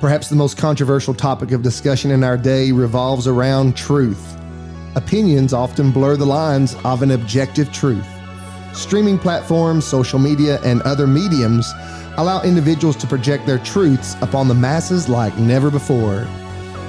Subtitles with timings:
[0.00, 4.34] Perhaps the most controversial topic of discussion in our day revolves around truth.
[4.96, 8.06] Opinions often blur the lines of an objective truth.
[8.72, 11.70] Streaming platforms, social media, and other mediums
[12.16, 16.26] allow individuals to project their truths upon the masses like never before.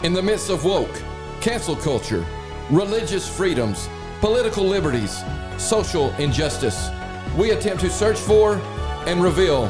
[0.03, 1.01] In the midst of woke,
[1.41, 2.25] cancel culture,
[2.69, 3.89] religious freedoms,
[4.21, 5.21] political liberties,
[5.57, 6.89] social injustice,
[7.37, 8.55] we attempt to search for
[9.05, 9.63] and reveal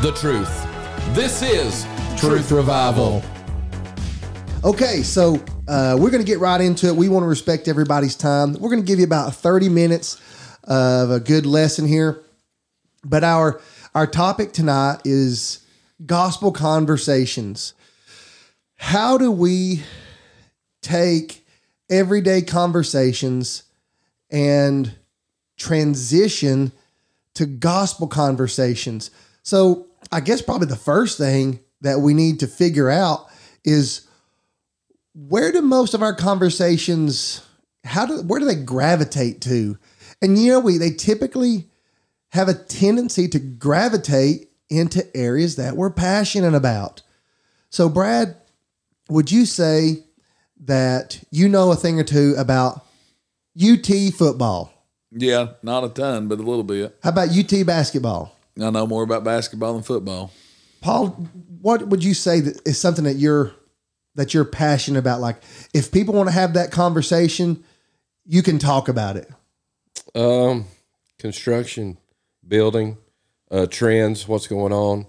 [0.00, 0.66] the truth.
[1.14, 1.86] This is
[2.22, 3.20] Truth Revival.
[4.62, 6.94] Okay, so uh, we're going to get right into it.
[6.94, 8.52] We want to respect everybody's time.
[8.52, 10.20] We're going to give you about 30 minutes
[10.62, 12.22] of a good lesson here.
[13.02, 13.60] But our
[13.96, 15.66] our topic tonight is
[16.06, 17.74] gospel conversations.
[18.76, 19.82] How do we
[20.80, 21.44] take
[21.90, 23.64] everyday conversations
[24.30, 24.94] and
[25.56, 26.70] transition
[27.34, 29.10] to gospel conversations?
[29.42, 33.26] So, I guess probably the first thing that we need to figure out
[33.64, 34.08] is
[35.14, 37.42] where do most of our conversations
[37.84, 39.78] how do where do they gravitate to?
[40.20, 41.68] And you know, we they typically
[42.30, 47.02] have a tendency to gravitate into areas that we're passionate about.
[47.70, 48.36] So, Brad,
[49.08, 50.04] would you say
[50.64, 52.86] that you know a thing or two about
[53.60, 54.72] UT football?
[55.10, 56.96] Yeah, not a ton, but a little bit.
[57.02, 58.34] How about UT basketball?
[58.60, 60.30] I know more about basketball than football.
[60.82, 61.08] Paul,
[61.60, 63.52] what would you say that is something that you're
[64.16, 65.20] that you're passionate about?
[65.20, 67.64] Like, if people want to have that conversation,
[68.26, 69.30] you can talk about it.
[70.14, 70.66] Um,
[71.18, 71.96] construction,
[72.46, 72.98] building,
[73.50, 75.06] uh, trends, what's going on.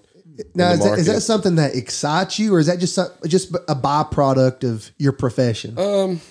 [0.55, 3.53] Now, is that, is that something that excites you, or is that just some, just
[3.67, 5.77] a byproduct of your profession?
[5.77, 6.21] Um,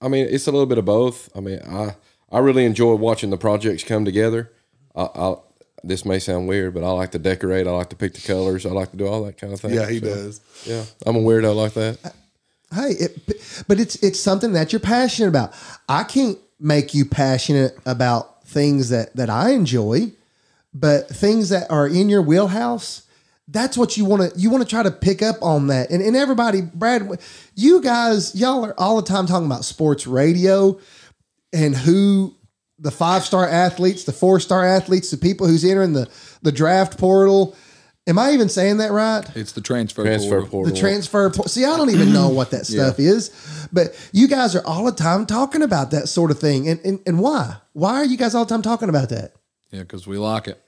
[0.00, 1.30] I mean, it's a little bit of both.
[1.34, 1.96] I mean, I
[2.30, 4.52] I really enjoy watching the projects come together.
[4.94, 5.36] I, I
[5.84, 7.66] this may sound weird, but I like to decorate.
[7.66, 8.66] I like to pick the colors.
[8.66, 9.74] I like to do all that kind of thing.
[9.74, 10.40] Yeah, he So, does.
[10.64, 12.14] Yeah, I'm a weirdo like that.
[12.74, 15.52] hey, it, but it's it's something that you're passionate about.
[15.88, 20.12] I can't make you passionate about things that that I enjoy,
[20.74, 23.02] but things that are in your wheelhouse.
[23.48, 25.90] That's what you want to you want to try to pick up on that.
[25.90, 27.08] And and everybody, Brad,
[27.54, 30.80] you guys, y'all are all the time talking about sports radio
[31.52, 32.34] and who
[32.78, 36.08] the five star athletes, the four star athletes, the people who's entering the
[36.42, 37.56] the draft portal.
[38.08, 39.24] Am I even saying that right?
[39.34, 40.48] It's the transfer, Transfer portal.
[40.50, 40.72] portal.
[40.74, 41.28] the transfer.
[41.30, 43.30] po- See, I don't even know what that stuff is,
[43.72, 47.00] but you guys are all the time talking about that sort of thing, and and,
[47.04, 47.56] and why?
[47.72, 49.32] Why are you guys all the time talking about that?
[49.72, 50.62] Yeah, because we like it.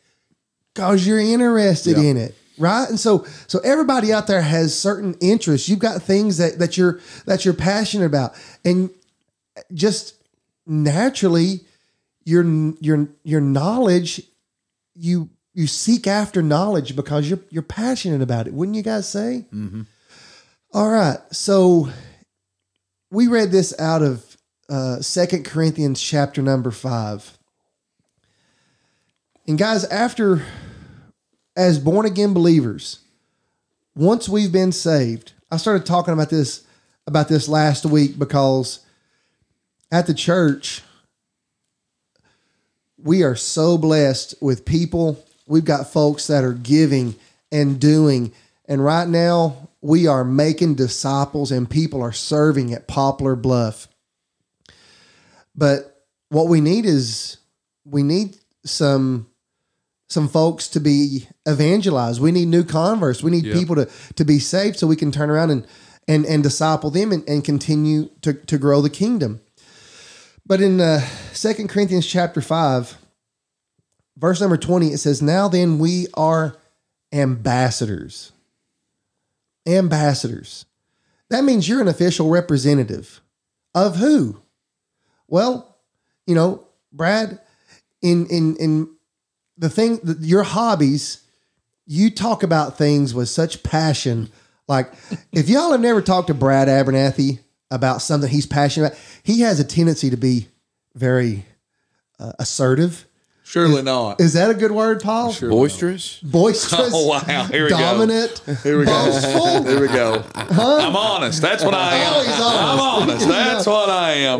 [0.75, 2.03] Because you're interested Yeah.
[2.11, 2.89] in it, right?
[2.89, 5.69] And so, so everybody out there has certain interests.
[5.69, 8.33] You've got things that that you're that you're passionate about,
[8.65, 8.91] and
[9.73, 10.15] just
[10.67, 11.61] naturally,
[12.28, 12.44] your
[12.81, 14.21] your your knowledge,
[14.94, 18.53] you you seek after knowledge because you're you're passionate about it.
[18.53, 19.47] Wouldn't you guys say?
[20.75, 21.16] All right.
[21.33, 21.89] So
[23.11, 24.37] we read this out of
[24.69, 27.39] uh, 2 Corinthians chapter number 5.
[29.47, 30.43] And guys, after
[31.56, 32.99] as born again believers,
[33.97, 36.66] once we've been saved, I started talking about this
[37.06, 38.81] about this last week because
[39.91, 40.83] at the church
[43.03, 45.25] we are so blessed with people.
[45.47, 47.14] We've got folks that are giving
[47.50, 48.32] and doing.
[48.66, 53.88] And right now, we are making disciples and people are serving at Poplar Bluff.
[55.54, 57.38] But what we need is
[57.84, 59.26] we need some
[60.10, 62.19] some folks to be evangelized.
[62.20, 63.22] We need new converts.
[63.22, 63.54] We need Yeah.
[63.54, 65.66] people to to be saved so we can turn around and
[66.06, 69.41] and, and disciple them and, and continue to, to grow the kingdom.
[70.48, 72.97] But in uh, 2 Corinthians chapter 5,
[74.16, 76.56] verse number 20, it says, Now then we are
[77.12, 78.32] ambassadors.
[79.66, 80.64] Ambassadors.
[81.28, 83.20] That means you're an official representative.
[83.75, 84.41] Of who?
[85.28, 85.76] Well,
[86.26, 87.38] you know, Brad,
[88.00, 88.88] in in in
[89.59, 91.22] the thing your hobbies,
[91.86, 94.30] you talk about things with such passion.
[94.66, 94.91] Like
[95.33, 99.60] if y'all have never talked to Brad Abernathy about something he's passionate about, he has
[99.60, 100.48] a tendency to be
[100.94, 101.44] very
[102.18, 103.04] uh, assertive.
[103.44, 104.20] Surely not.
[104.20, 105.32] Is that a good word, Paul?
[105.32, 105.48] Sure.
[105.48, 106.20] Boisterous.
[106.20, 107.44] Boisterous, Oh, wow.
[107.44, 107.78] Here we go.
[107.78, 108.92] dominant, Here we go.
[108.92, 109.65] boastful.
[109.65, 110.22] Here we go.
[110.34, 111.41] I'm honest.
[111.41, 112.12] That's what I am.
[112.15, 112.44] Oh, he's honest.
[112.44, 113.28] I'm honest.
[113.28, 114.38] That's what I am.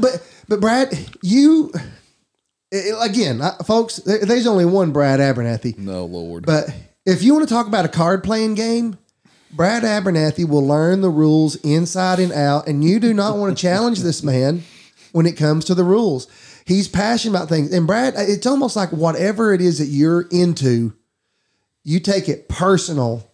[0.00, 1.70] But but Brad, you
[2.72, 3.96] i- again, I- folks.
[3.96, 5.76] there- There's only one Brad Abernathy.
[5.76, 6.46] No, Lord.
[6.46, 6.70] But
[7.04, 8.96] if you want to talk about a card playing game,
[9.56, 13.60] Brad Abernathy will learn the rules inside and out, and you do not want to
[13.60, 14.62] challenge this man
[15.12, 16.28] when it comes to the rules.
[16.66, 17.72] He's passionate about things.
[17.72, 20.92] And Brad, it's almost like whatever it is that you're into,
[21.84, 23.26] you take it personal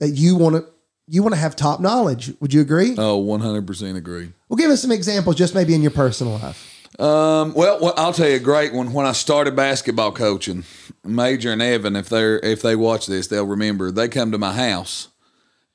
[0.00, 0.64] that you want to
[1.08, 2.32] you want to have top knowledge.
[2.40, 2.94] Would you agree?
[2.98, 4.32] Oh, 100% agree.
[4.48, 6.72] well, give us some examples, just maybe in your personal life.
[6.98, 8.92] Um, well, I'll tell you a great one.
[8.92, 10.64] When I started basketball coaching,
[11.04, 13.90] Major and Evan, if they're if they watch this, they'll remember.
[13.92, 15.08] They come to my house,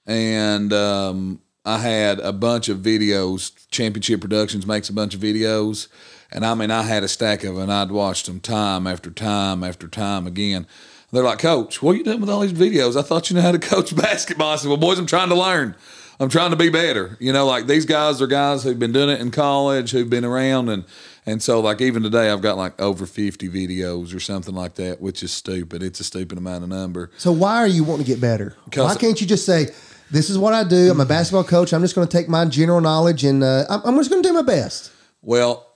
[0.06, 3.52] and um, I had a bunch of videos.
[3.70, 5.88] Championship Productions makes a bunch of videos,
[6.32, 7.64] and I mean, I had a stack of them.
[7.64, 10.68] and I'd watched them time after time after time again.
[11.12, 12.98] They're like, Coach, what are you doing with all these videos?
[12.98, 14.54] I thought you knew how to coach basketball.
[14.54, 15.76] I said, Well, boys, I'm trying to learn.
[16.20, 17.18] I'm trying to be better.
[17.20, 20.24] You know, like these guys are guys who've been doing it in college, who've been
[20.24, 20.86] around, and
[21.26, 25.02] and so like even today, I've got like over 50 videos or something like that,
[25.02, 25.84] which is stupid.
[25.84, 27.12] It's a stupid amount of number.
[27.18, 28.56] So why are you wanting to get better?
[28.74, 29.68] Why can't you just say,
[30.10, 30.90] "This is what I do.
[30.92, 31.74] I'm a basketball coach.
[31.74, 34.30] I'm just going to take my general knowledge and uh, I'm, I'm just going to
[34.30, 34.92] do my best."
[35.22, 35.68] Well,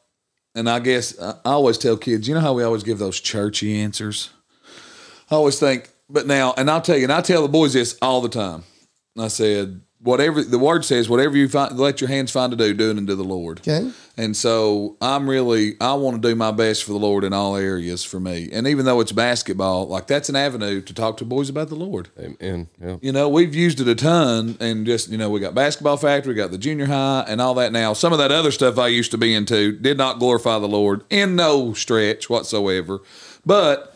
[0.55, 3.19] and I guess I I always tell kids, you know how we always give those
[3.19, 4.31] churchy answers?
[5.29, 7.97] I always think, but now, and I'll tell you, and I tell the boys this
[8.01, 8.63] all the time.
[9.17, 12.73] I said, whatever the word says, whatever you find, let your hands find to do,
[12.73, 13.59] do it unto the Lord.
[13.59, 13.91] Okay.
[14.17, 17.57] And so I'm really, I want to do my best for the Lord in all
[17.57, 18.49] areas for me.
[18.53, 21.75] And even though it's basketball, like that's an avenue to talk to boys about the
[21.75, 22.09] Lord.
[22.19, 22.69] Amen.
[22.79, 22.97] Yeah.
[23.01, 26.33] You know, we've used it a ton, and just you know, we got basketball factory,
[26.33, 27.71] we got the junior high, and all that.
[27.71, 30.67] Now, some of that other stuff I used to be into did not glorify the
[30.67, 32.99] Lord in no stretch whatsoever.
[33.45, 33.95] But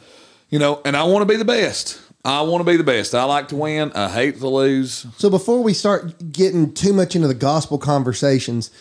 [0.50, 2.02] you know, and I want to be the best.
[2.26, 3.16] I want to be the best.
[3.16, 3.92] I like to win.
[3.94, 5.06] I hate to lose.
[5.18, 8.72] So before we start getting too much into the gospel conversations,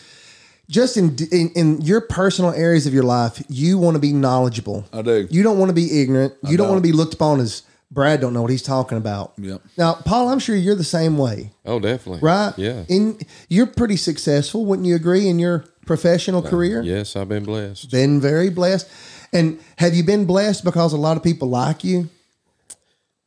[0.68, 4.86] just in, in in your personal areas of your life, you want to be knowledgeable.
[4.92, 5.26] I do.
[5.30, 6.34] You don't want to be ignorant.
[6.42, 6.68] You don't, don't.
[6.74, 9.32] want to be looked upon as Brad don't know what he's talking about.
[9.38, 9.62] Yep.
[9.78, 12.20] Now, Paul, I'm sure you're the same way, Oh, definitely.
[12.20, 12.52] right?
[12.58, 12.84] Yeah.
[12.88, 13.18] In
[13.48, 16.82] you're pretty successful, wouldn't you agree, in your professional uh, career?
[16.82, 17.90] Yes, I've been blessed.
[17.90, 18.90] Been very blessed.
[19.32, 22.10] And have you been blessed because a lot of people like you?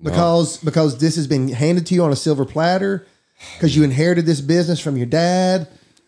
[0.03, 3.05] Because because this has been handed to you on a silver platter?
[3.53, 5.67] Because you inherited this business from your dad?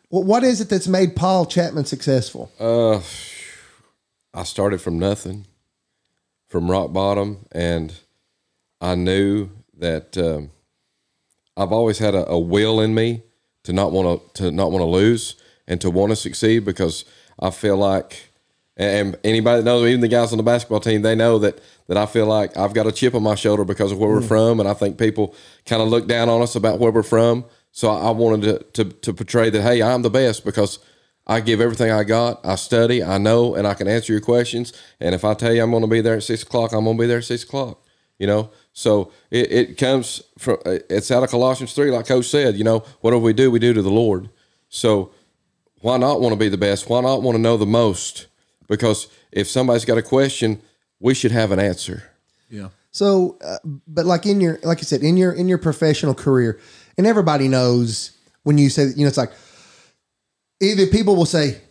[0.09, 2.51] Well, what is it that's made Paul Chapman successful?
[2.59, 3.01] Uh,
[4.33, 5.45] I started from nothing,
[6.49, 7.93] from rock bottom, and
[8.79, 10.51] I knew that um,
[11.57, 13.23] I've always had a, a will in me
[13.63, 15.35] to not want to to not want to lose
[15.67, 17.05] and to want to succeed because
[17.39, 18.29] I feel like,
[18.77, 21.97] and anybody that knows, even the guys on the basketball team, they know that that
[21.97, 24.27] I feel like I've got a chip on my shoulder because of where we're mm.
[24.27, 25.35] from, and I think people
[25.65, 27.45] kind of look down on us about where we're from.
[27.71, 30.79] So I I wanted to, to to portray that hey, I'm the best because
[31.25, 32.45] I give everything I got.
[32.45, 34.73] I study, I know, and I can answer your questions.
[34.99, 36.97] And if I tell you I'm going to be there at six o'clock, I'm going
[36.97, 37.79] to be there at six o'clock.
[38.19, 42.25] You know, so it, it comes from uh, it's out of Colossians three, like Coach
[42.25, 42.55] said.
[42.55, 44.29] You know, whatever we do, we do to the Lord.
[44.69, 45.11] So
[45.81, 46.89] why not want to be the best?
[46.89, 48.27] Why not want to know the most?
[48.67, 50.61] Because if somebody's got a question,
[51.03, 52.09] we should have an answer.
[52.49, 52.69] Yeah.
[52.91, 53.57] So, uh,
[53.87, 56.59] but like in your, like I said, in your in your professional career,
[56.97, 58.11] and everybody knows
[58.43, 59.33] when you say, you know, it's like
[60.61, 61.61] either people will say,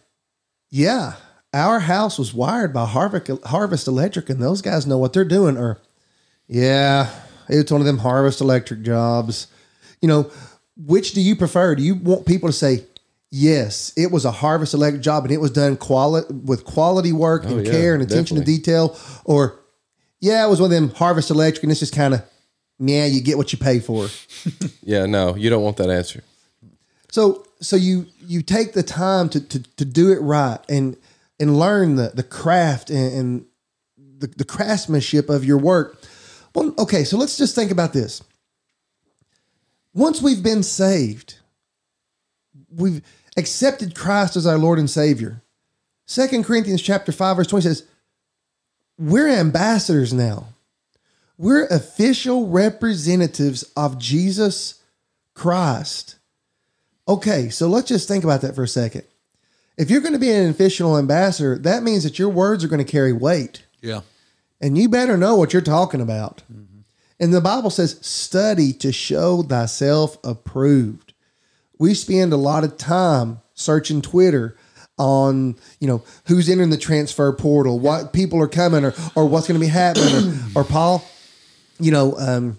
[0.71, 1.15] "Yeah,
[1.55, 5.57] our house was wired by Harvest Harvest Electric, and those guys know what they're doing,"
[5.57, 5.81] or
[6.47, 7.09] "Yeah,
[7.49, 9.47] it's one of them Harvest Electric jobs."
[10.03, 10.31] You know,
[10.77, 11.75] which do you prefer?
[11.75, 12.85] Do you want people to say?
[13.35, 17.45] Yes, it was a Harvest Electric job, and it was done quality with quality work
[17.47, 18.95] oh, and yeah, care and attention to detail.
[19.25, 19.59] Or
[20.21, 22.23] yeah, it was one of them Harvest Electric, and it's just kind of,
[22.79, 24.09] yeah, you get what you pay for.
[24.85, 26.25] Yeah, no, you don't want that answer.
[27.11, 30.97] So, so you you take the time to to, to do it right and
[31.41, 33.47] and learn the the craft and, and
[34.19, 36.03] the, the craftsmanship of your work.
[36.55, 38.23] Well, okay, so let's just think about this.
[39.95, 41.39] Once we've been saved,
[42.69, 43.03] we've
[43.37, 45.43] accepted Christ as our Lord and Savior.
[46.07, 47.85] Second Corinthians chapter 5, verse 20 says,
[48.99, 50.49] We're ambassadors now.
[51.39, 54.83] We're official representatives of Jesus
[55.35, 56.17] Christ.
[57.09, 59.05] Okay, so let's just think about that for a second.
[59.77, 62.85] If you're going to be an official ambassador, that means that your words are going
[62.85, 63.65] to carry weight.
[63.81, 64.03] Yeah.
[64.61, 66.43] And you better know what you're talking about.
[66.53, 66.81] Mm-hmm.
[67.19, 71.12] And the Bible says, study to show thyself approved.
[71.79, 74.57] We spend a lot of time searching Twitter
[74.99, 79.49] on, you know, who's entering the transfer portal, what people are coming or, or what's
[79.49, 80.15] going to be happening.
[80.15, 81.05] Or, or Paul,
[81.81, 82.59] you know, um,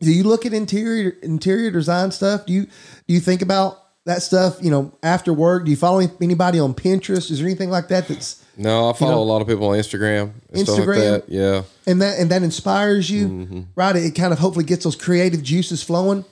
[0.00, 2.46] do you look at interior interior design stuff?
[2.46, 2.64] Do you
[3.06, 4.58] do you think about that stuff?
[4.60, 7.30] You know, after work, do you follow anybody on Pinterest?
[7.30, 9.78] Is there anything like that that's No, I follow know- a lot of people on
[9.78, 10.32] Instagram.
[10.52, 10.96] And Stuff like Instagram?
[11.00, 11.28] that.
[11.28, 11.62] Yeah.
[11.86, 13.60] and that and that inspires you, Mm-hmm.
[13.76, 13.94] right?
[13.96, 16.24] It kind of hopefully gets those creative juices flowing.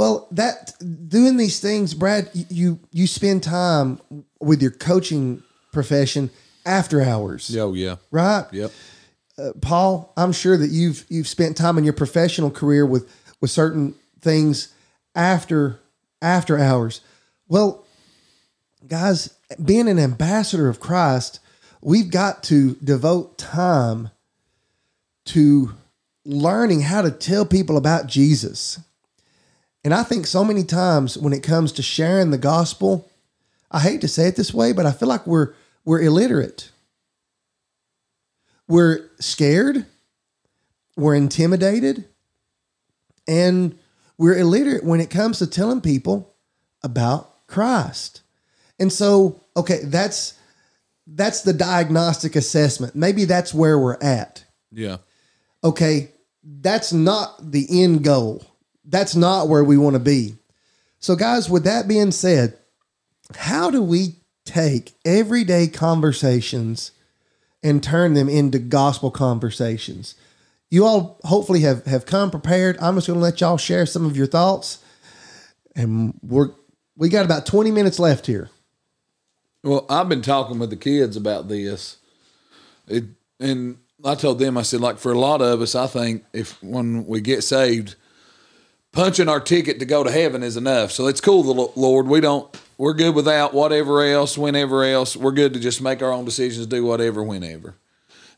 [0.00, 0.72] Well, that
[1.10, 4.00] doing these things, Brad, you you spend time
[4.40, 5.42] with your coaching
[5.74, 6.30] profession
[6.64, 7.96] after hours, Oh yeah.
[8.10, 8.46] right?
[8.50, 8.72] Yep.
[9.36, 13.50] Uh, Paul, I'm sure that you've you've spent time in your professional career with with
[13.50, 14.72] certain things
[15.14, 15.78] after
[16.22, 17.02] after hours.
[17.46, 17.84] Well,
[18.88, 21.40] guys, being an ambassador of Christ,
[21.82, 24.08] we've got to devote time
[25.26, 25.74] to
[26.24, 28.78] learning how to tell people about Jesus.
[29.84, 33.10] And I think so many times when it comes to sharing the gospel,
[33.70, 36.70] I hate to say it this way, but I feel like we're we're illiterate.
[38.68, 39.86] We're scared,
[40.96, 42.04] we're intimidated,
[43.26, 43.78] and
[44.18, 46.34] we're illiterate when it comes to telling people
[46.82, 48.20] about Christ.
[48.78, 50.34] And so, okay, that's
[51.06, 52.94] that's the diagnostic assessment.
[52.94, 54.44] Maybe that's where we're at.
[54.70, 54.98] Yeah.
[55.64, 56.12] Okay,
[56.44, 58.44] that's not the end goal.
[58.84, 60.36] That's not where we want to be.
[60.98, 62.58] So, guys, with that being said,
[63.36, 66.92] how do we take everyday conversations
[67.62, 70.14] and turn them into gospel conversations?
[70.70, 72.76] You all hopefully have, have come prepared.
[72.80, 74.78] I'm just going to let y'all share some of your thoughts.
[75.74, 76.50] And we're
[76.96, 78.50] we got about 20 minutes left here.
[79.64, 81.96] Well, I've been talking with the kids about this.
[82.86, 83.04] It,
[83.38, 86.62] and I told them, I said, like, for a lot of us, I think if
[86.62, 87.94] when we get saved,
[88.92, 90.92] punching our ticket to go to heaven is enough.
[90.92, 92.06] So it's cool, the Lord.
[92.06, 95.16] We don't, we're good without whatever else, whenever else.
[95.16, 97.74] We're good to just make our own decisions, do whatever, whenever.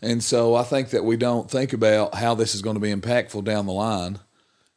[0.03, 2.93] And so I think that we don't think about how this is going to be
[2.93, 4.19] impactful down the line.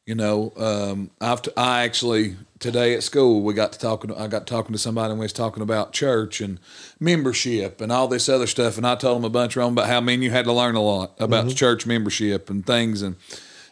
[0.05, 4.13] You know, um, I've t- I actually today at school we got to talking.
[4.13, 6.59] I got talking to somebody and we was talking about church and
[6.99, 8.77] membership and all this other stuff.
[8.77, 10.53] And I told them a bunch of them about how me and you had to
[10.53, 11.55] learn a lot about mm-hmm.
[11.55, 13.15] church membership and things and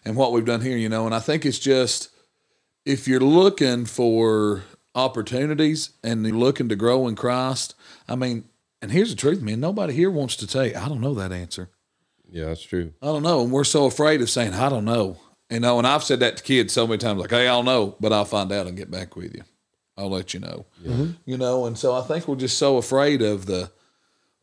[0.06, 0.78] and what we've done here.
[0.78, 2.10] You know, and I think it's just
[2.86, 4.64] if you're looking for
[4.96, 7.76] opportunities and you're looking to grow in Christ.
[8.08, 8.46] I mean,
[8.82, 9.60] and here's the truth, man.
[9.60, 11.70] Nobody here wants to say, "I don't know that answer."
[12.30, 12.94] Yeah, that's true.
[13.02, 15.18] I don't know, and we're so afraid of saying, "I don't know."
[15.50, 17.96] You know, and I've said that to kids so many times, like, hey, I'll know,
[18.00, 19.44] but I'll find out and get back with you.
[19.96, 20.66] I'll let you know.
[20.84, 21.12] Mm-hmm.
[21.26, 23.72] You know, and so I think we're just so afraid of the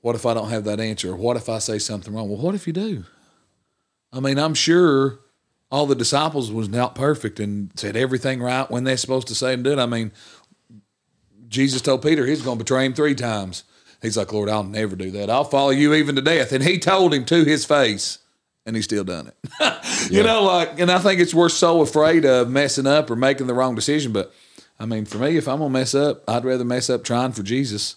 [0.02, 1.14] what if I don't have that answer?
[1.16, 2.28] What if I say something wrong?
[2.28, 3.04] Well, what if you do?
[4.12, 5.20] I mean, I'm sure
[5.70, 9.54] all the disciples was not perfect and said everything right when they're supposed to say
[9.54, 9.78] and do it.
[9.78, 10.10] I mean,
[11.48, 13.64] Jesus told Peter he's going to betray him three times.
[14.02, 15.30] He's like, Lord, I'll never do that.
[15.30, 16.52] I'll follow you even to death.
[16.52, 18.18] And he told him to his face
[18.66, 19.36] and he still done it.
[20.10, 20.22] you yeah.
[20.22, 23.54] know, like, and I think it's we're so afraid of messing up or making the
[23.54, 24.12] wrong decision.
[24.12, 24.32] But
[24.78, 27.42] I mean, for me, if I'm gonna mess up, I'd rather mess up trying for
[27.42, 27.96] Jesus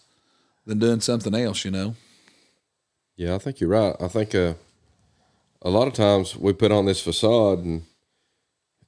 [0.66, 1.64] than doing something else.
[1.64, 1.96] You know.
[3.16, 3.96] Yeah, I think you're right.
[4.00, 4.56] I think uh,
[5.64, 7.84] a lot of times we put on this facade, and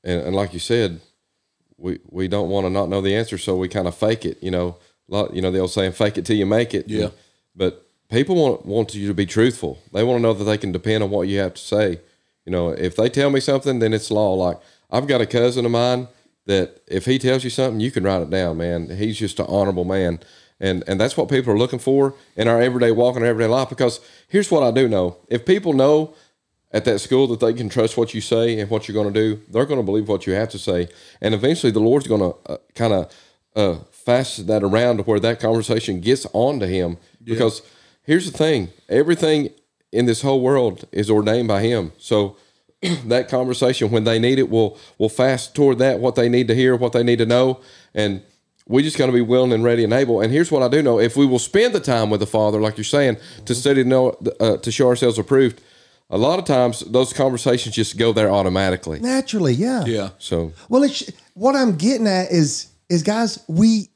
[0.04, 1.02] and, and like you said,
[1.78, 4.42] we we don't want to not know the answer, so we kind of fake it.
[4.44, 4.78] You know,
[5.10, 5.34] a lot.
[5.34, 7.10] You know, they'll say, "Fake it till you make it." Yeah.
[7.56, 9.80] but people want want you to be truthful.
[9.94, 12.00] They want to know that they can depend on what you have to say.
[12.46, 14.34] You know, if they tell me something, then it's law.
[14.34, 14.60] Like
[14.92, 16.08] I've got a cousin of mine
[16.46, 18.90] that if he tells you something, you can write it down, man.
[18.90, 20.20] He's just an honorable man.
[20.60, 23.70] And and that's what people are looking for in our everyday walk our everyday life.
[23.70, 26.14] Because here's what I do know: if people know
[26.76, 29.20] at that school that they can trust what you say and what you're going to
[29.20, 30.90] do, they're going to believe what you have to say,
[31.22, 33.16] and eventually the Lord's going to uh, kind of
[33.56, 36.98] uh, fast that around to where that conversation gets on to Him.
[37.24, 37.34] Yeah.
[37.34, 37.62] Because
[38.04, 39.50] here's the thing everything
[39.96, 41.94] in this whole world is ordained by him.
[41.98, 42.36] So
[43.06, 46.56] that conversation when they need it will will fast toward that what they need to
[46.56, 47.62] hear what they need to know.
[47.94, 48.22] And
[48.68, 50.22] we just got to be willing and ready and able.
[50.22, 52.60] And here's what i do know if we will spend the time with the father
[52.60, 55.62] like you're saying to study to know uh, to show ourselves approved
[56.10, 60.84] a lot of times those conversations just go there automatically naturally yeah yeah so well
[60.84, 63.90] it's what i'm getting at is is guys we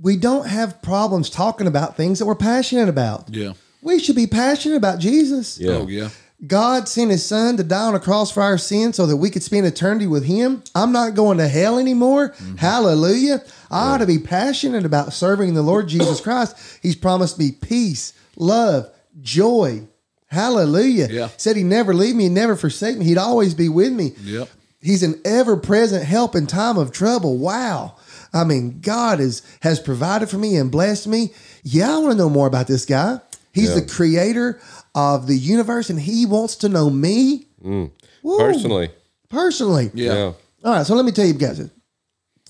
[0.00, 3.28] we don't have problems talking about things that we're passionate about.
[3.30, 3.52] Yeah.
[3.82, 5.58] We should be passionate about Jesus.
[5.58, 5.72] Yeah.
[5.72, 6.10] Oh, yeah.
[6.46, 9.30] God sent his son to die on a cross for our sins so that we
[9.30, 10.62] could spend eternity with him.
[10.74, 12.30] I'm not going to hell anymore.
[12.30, 12.56] Mm-hmm.
[12.56, 13.42] Hallelujah.
[13.70, 13.92] I yeah.
[13.92, 16.78] ought to be passionate about serving the Lord Jesus Christ.
[16.82, 18.90] He's promised me peace, love,
[19.22, 19.88] joy.
[20.26, 21.08] Hallelujah.
[21.10, 21.28] Yeah.
[21.36, 23.04] Said he'd never leave me, and never forsake me.
[23.04, 24.12] He'd always be with me.
[24.22, 24.48] Yep.
[24.80, 27.38] He's an ever present help in time of trouble.
[27.38, 27.96] Wow.
[28.32, 31.32] I mean, God is has provided for me and blessed me.
[31.62, 33.20] Yeah, I want to know more about this guy.
[33.52, 33.80] He's yeah.
[33.80, 34.60] the creator
[34.94, 37.90] of the universe, and he wants to know me mm.
[38.22, 38.90] personally.
[39.28, 40.12] Personally, yeah.
[40.12, 40.32] yeah.
[40.64, 41.58] All right, so let me tell you guys.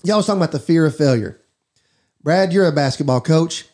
[0.03, 1.39] Y'all was talking about the fear of failure.
[2.21, 3.65] Brad, you're a basketball coach.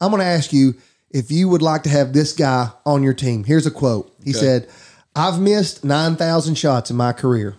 [0.00, 0.74] I'm going to ask you
[1.14, 3.44] if you would like to have this guy on your team.
[3.44, 4.14] Here's a quote.
[4.22, 4.38] He okay.
[4.38, 4.68] said,
[5.16, 7.56] "I've missed nine thousand shots in my career.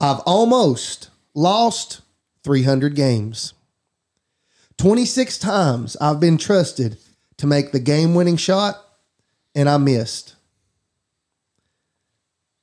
[0.00, 2.00] I've almost." lost
[2.42, 3.54] 300 games.
[4.76, 6.98] 26 times I've been trusted
[7.36, 8.76] to make the game winning shot,
[9.54, 10.34] and I missed.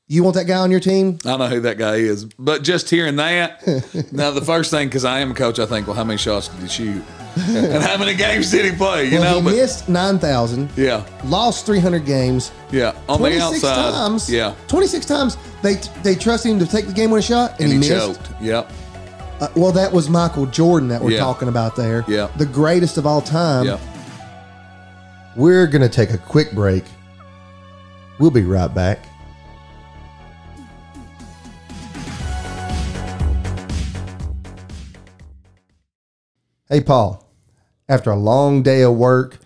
[0.07, 1.17] You want that guy on your team?
[1.25, 3.65] I don't know who that guy is, but just hearing that,
[4.11, 6.47] now the first thing because I am a coach, I think, well, how many shots
[6.49, 7.03] did he shoot,
[7.48, 9.06] and how many games did he play?
[9.10, 10.70] You well, know, he but missed nine thousand.
[10.77, 12.51] yeah, Lost three hundred games.
[12.72, 14.30] yeah, on the 26 outside, times.
[14.32, 17.72] yeah, 26 times they they trusted him to take the game with a shot, and,
[17.72, 18.24] and he, he, missed.
[18.24, 18.42] choked.
[18.42, 18.72] Yep,
[19.42, 21.20] Uh, well, that was Michael Jordan that we're Yeah.
[21.20, 22.06] talking about there.
[22.08, 22.27] Yeah.
[22.38, 23.65] The greatest of all time.
[23.65, 23.80] yep.
[25.36, 26.86] We're going to take a quick break.
[28.20, 29.00] We'll be right back.
[36.70, 37.25] Hey, Paul.
[37.88, 39.38] After a long day of work,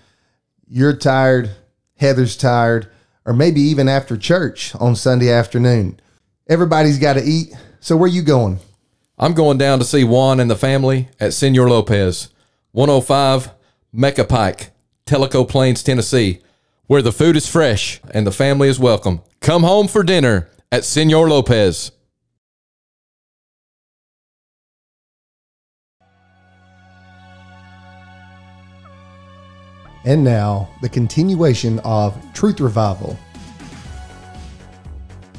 [0.67, 1.51] you're tired,
[1.97, 2.89] Heather's tired,
[3.25, 5.99] or maybe even after church on Sunday afternoon.
[6.47, 7.53] Everybody's got to eat.
[7.81, 8.59] So, where you going?
[9.17, 12.29] I'm going down to see Juan and the family at Senor Lopez,
[12.71, 13.51] 105
[13.91, 14.71] Mecca Pike,
[15.05, 16.39] Tellico Plains, Tennessee,
[16.87, 19.21] where the food is fresh and the family is welcome.
[19.41, 21.91] Come home for dinner at Senor Lopez.
[30.09, 33.15] And now, the continuation of Truth Revival.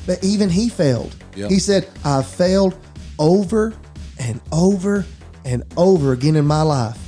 [0.06, 1.16] But even he failed.
[1.34, 1.50] Yep.
[1.50, 2.76] He said, I failed
[3.18, 3.74] over
[4.20, 5.04] and over
[5.44, 6.98] and over again in my life.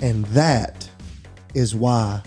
[0.00, 0.90] And that
[1.54, 2.22] is why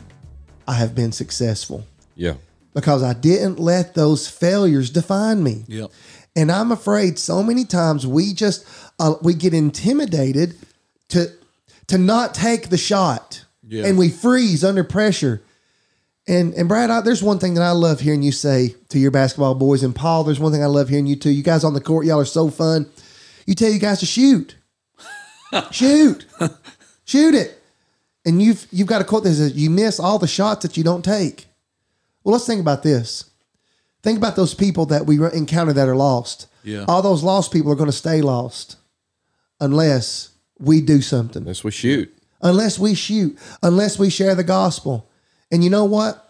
[0.66, 1.86] I have been successful
[2.16, 2.36] Yeah.
[2.74, 5.66] because I didn't let those failures define me.
[5.68, 5.92] Yep.
[6.38, 8.66] And I'm afraid so many times we just
[8.98, 10.56] uh, we get intimidated
[11.10, 11.34] to
[11.88, 13.86] to not take the shot, Yeah.
[13.86, 15.42] and we freeze under pressure.
[16.28, 19.12] And and Brad, I, there's one thing that I love hearing you say to your
[19.12, 21.30] basketball boys, and Paul, there's one thing I love hearing you too.
[21.30, 22.90] You guys on the court, y'all are so fun.
[23.46, 24.56] You tell you guys to shoot,
[25.72, 26.26] shoot,
[27.06, 27.62] shoot it,
[28.26, 30.84] and you've you've got a quote that says you miss all the shots that you
[30.84, 31.46] don't take.
[32.24, 33.30] Well, let's think about this.
[34.04, 36.48] Think about those people that we encounter that are lost.
[36.64, 36.84] Yeah.
[36.90, 38.76] All those lost people are going to stay lost
[39.62, 42.14] unless we do something, Unless we shoot.
[42.42, 45.10] Unless we shoot, unless we share the gospel.
[45.52, 46.24] And you know what?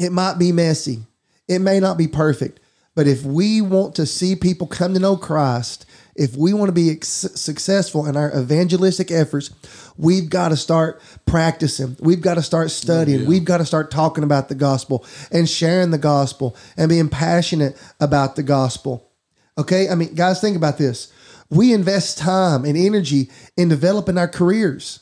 [0.00, 1.02] It might be messy.
[1.48, 2.60] It may not be perfect.
[2.94, 6.72] But if we want to see people come to know Christ, if we want to
[6.72, 9.50] be successful in our evangelistic efforts,
[9.96, 11.96] we've got to start practicing.
[11.98, 13.26] We've got to start studying.
[13.26, 17.76] We've got to start talking about the gospel and sharing the gospel and being passionate
[18.00, 19.10] about the gospel.
[19.58, 19.88] Okay?
[19.88, 21.12] I mean, guys, think about this.
[21.50, 25.00] We invest time and energy in developing our careers.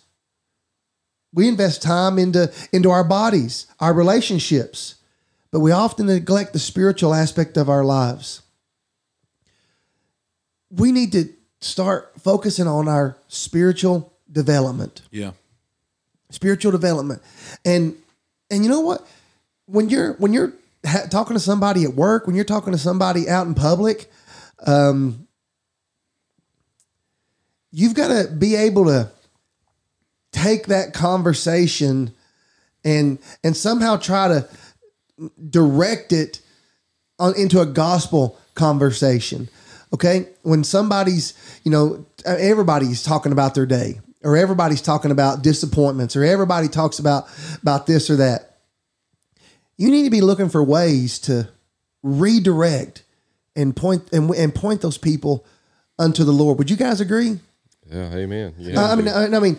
[1.35, 4.97] We invest time into, into our bodies, our relationships,
[5.51, 8.43] but we often neglect the spiritual aspect of our lives.
[10.71, 11.29] We need to
[11.61, 15.33] start focusing on our spiritual development Yeah.
[16.31, 17.21] spiritual development
[17.67, 17.95] and
[18.51, 19.07] and you know what
[19.67, 20.55] when you're when you're
[20.87, 24.11] ha- talking to somebody at work when you're talking to somebody out in public
[24.67, 25.29] um
[27.71, 29.11] you've got to be able to
[30.33, 32.13] take that conversation
[32.85, 34.49] and and somehow try to
[35.49, 36.41] direct it
[37.19, 39.49] on into a gospel conversation.
[39.95, 46.17] Okay, when somebody's you know everybody's talking about their day, or everybody's talking about disappointments,
[46.17, 47.29] or everybody talks about
[47.61, 48.49] about this or that.
[49.79, 51.49] You need to be looking for ways to
[52.03, 53.03] redirect
[53.57, 55.45] and point and, and point those people
[55.99, 56.59] unto the Lord.
[56.59, 57.39] Would you guys agree?
[57.91, 58.15] Yeah.
[58.15, 58.55] Amen.
[58.59, 58.83] Yeah.
[58.83, 59.59] I mean, I, I mean,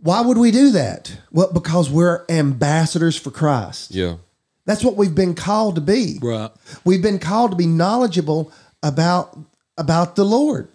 [0.00, 1.18] why would we do that?
[1.32, 3.94] Well, because we're ambassadors for Christ.
[3.94, 4.16] yeah.
[4.64, 6.18] That's what we've been called to be.
[6.20, 6.50] Right.
[6.84, 9.38] We've been called to be knowledgeable about
[9.78, 10.68] about the Lord.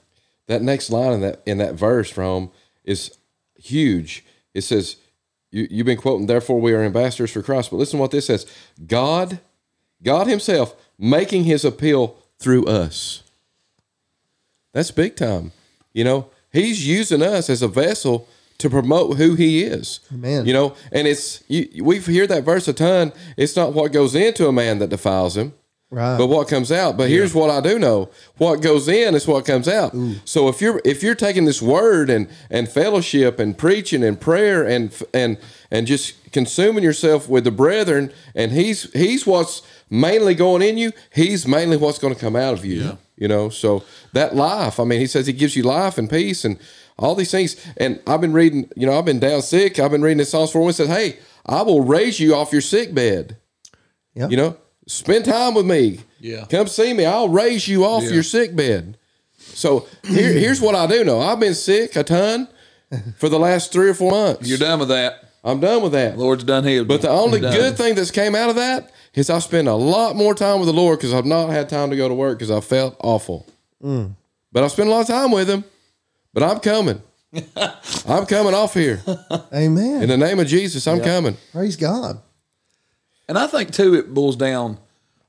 [0.48, 2.50] that next line in that in that verse, Rome,
[2.84, 3.16] is
[3.56, 4.26] huge.
[4.56, 4.96] It says,
[5.52, 8.26] you, "You've been quoting, therefore we are ambassadors for Christ." But listen to what this
[8.26, 8.48] says:
[8.88, 9.40] God,
[10.02, 13.22] God Himself, making His appeal through us.
[14.74, 15.52] That's big time.
[15.94, 18.28] You know, He's using us as a vessel
[18.60, 20.00] to promote who He is.
[20.14, 20.46] Amen.
[20.46, 23.14] You know, and it's you, we hear that verse a ton.
[23.38, 25.54] It's not what goes into a man that defiles him.
[25.94, 26.18] Right.
[26.18, 26.98] But what comes out?
[26.98, 29.96] But here's what I do know: what goes in is what comes out.
[30.26, 34.68] So if you're if you're taking this word and and fellowship and preaching and prayer
[34.68, 35.38] and and
[35.70, 40.94] and just consuming yourself with the brethren, and he's he's what's mainly going in you.
[41.14, 42.98] He's mainly what's going to come out of you.
[43.16, 43.50] You know.
[43.50, 44.80] So that life.
[44.80, 46.58] I mean, he says he gives you life and peace and
[46.98, 47.56] all these things.
[47.78, 48.70] And I've been reading.
[48.76, 49.80] You know, I've been down sick.
[49.80, 50.70] I've been reading the Psalms four.
[50.70, 53.38] It says, "Hey, I will raise you off your sick bed."
[54.16, 54.32] Yep.
[54.32, 56.00] You know, spend time with me.
[56.20, 56.46] Yeah.
[56.50, 57.06] Come see me.
[57.06, 58.12] I'll raise you off Yeah.
[58.12, 58.98] your sick bed.
[59.38, 61.20] So here, here's what I do know.
[61.20, 62.48] I've been sick a ton
[63.18, 64.48] for the last three or four months.
[64.48, 65.32] You're done with that.
[65.44, 66.18] I'm done with that.
[66.18, 66.88] Lord's done healed.
[66.88, 67.54] But the only done.
[67.54, 70.68] good thing that's came out of that is I spend a lot more time with
[70.68, 73.46] the Lord because I've not had time to go to work because I felt awful.
[73.84, 74.14] Mm.
[74.54, 75.66] But I spend a lot of time with Him.
[76.34, 77.02] But I'm coming.
[78.08, 79.02] I'm coming off here
[79.54, 80.04] Amen.
[80.04, 80.88] in the name of Jesus.
[80.88, 81.36] I'm coming.
[81.52, 82.22] Praise God.
[83.28, 84.78] And I think too, it boils down.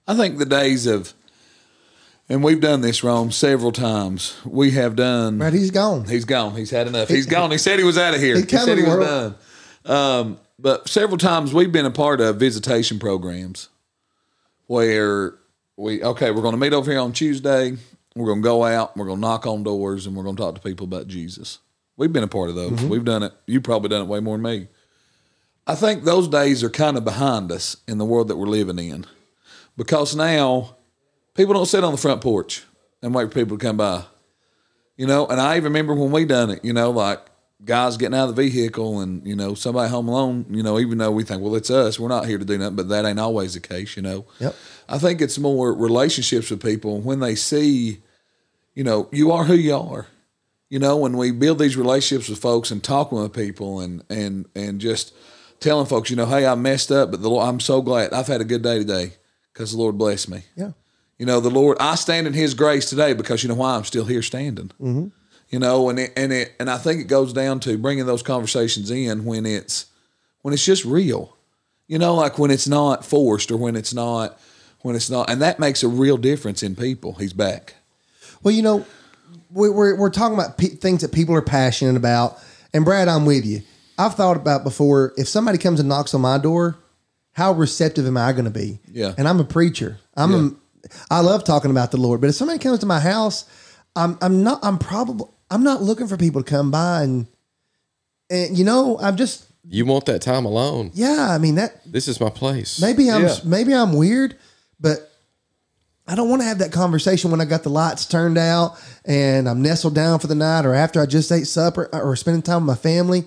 [0.07, 1.15] I think the days of,
[2.29, 4.37] and we've done this, Rome, several times.
[4.45, 5.39] We have done.
[5.39, 6.05] Right, he's gone.
[6.05, 6.57] He's gone.
[6.57, 7.09] He's had enough.
[7.09, 7.51] He's gone.
[7.51, 8.35] He said he was out of here.
[8.37, 9.35] He He, said he was world.
[9.85, 9.97] done.
[9.97, 13.69] Um, but several times we've been a part of visitation programs
[14.67, 15.35] where
[15.77, 17.77] we okay, we're going to meet over here on Tuesday.
[18.15, 18.97] We're going to go out.
[18.97, 21.59] We're going to knock on doors, and we're going to talk to people about Jesus.
[21.97, 22.73] We've been a part of those.
[22.73, 22.89] Mm-hmm.
[22.89, 23.33] We've done it.
[23.47, 24.69] You've probably done it way more than me.
[25.67, 28.79] I think those days are kind of behind us in the world that we're living
[28.79, 29.07] in,
[29.77, 30.77] because now
[31.35, 32.65] people don't sit on the front porch
[33.03, 34.05] and wait for people to come by.
[34.97, 37.19] You know, and I even remember when we done it, you know, like
[37.65, 40.99] guys getting out of the vehicle and, you know, somebody home alone, you know, even
[40.99, 43.21] though we think, well, it's us, we're not here to do nothing, but that ain't
[43.21, 44.27] always the case, you know.
[44.39, 44.55] Yep.
[44.89, 48.03] I think it's more relationships with people when they see,
[48.75, 50.07] you know, you are who you are.
[50.71, 54.47] You know, when we build these relationships with folks and talking with people and and
[54.57, 55.15] and just
[55.61, 58.27] telling folks, you know, hey, I messed up, but the Lord, I'm so glad I've
[58.27, 59.13] had a good day today
[59.53, 60.43] because the Lord blessed me.
[60.57, 60.73] Yeah.
[61.19, 63.85] You know, the Lord, I stand in His grace today because you know why I'm
[63.85, 64.73] still here standing.
[64.81, 65.09] Mm-hmm.
[65.55, 68.25] You know, and it, and it and I think it goes down to bringing those
[68.25, 69.87] conversations in when it's
[70.43, 71.37] when it's just real.
[71.87, 74.37] You know, like when it's not forced or when it's not
[74.83, 77.13] when it's not, and that makes a real difference in people.
[77.15, 77.75] He's back.
[78.43, 78.85] Well, you know,
[79.53, 82.37] we- we're, we're talking about pe- things that people are passionate about.
[82.73, 83.63] And Brad, I'm with you.
[83.97, 86.77] I've thought about before if somebody comes and knocks on my door,
[87.33, 88.81] how receptive am I going to be?
[88.91, 89.15] Yeah.
[89.17, 89.99] And I'm a preacher.
[90.17, 90.49] I'm Yeah.
[90.91, 92.21] a, I love talking about the Lord.
[92.21, 93.45] But if somebody comes to my house,
[93.95, 97.27] I'm I'm not I'm probably I'm not looking for people to come by and
[98.29, 100.91] and you know I'm just You want that time alone.
[100.95, 102.81] yeah I mean that This is my place.
[102.81, 103.37] maybe I'm Yeah.
[103.45, 104.37] maybe I'm weird,
[104.81, 105.11] but
[106.07, 109.49] I don't want to have that conversation when I got the lights turned out and
[109.49, 112.43] I'm nestled down for the night or after I just ate supper uh, or spending
[112.43, 113.25] time with my family.